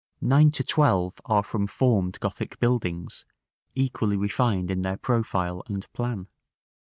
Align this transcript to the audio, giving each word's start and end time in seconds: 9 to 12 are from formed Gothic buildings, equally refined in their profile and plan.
9 0.19 0.49
to 0.49 0.63
12 0.63 1.13
are 1.25 1.43
from 1.43 1.67
formed 1.67 2.19
Gothic 2.19 2.59
buildings, 2.59 3.23
equally 3.75 4.17
refined 4.17 4.71
in 4.71 4.81
their 4.81 4.97
profile 4.97 5.61
and 5.67 5.85
plan. 5.93 6.25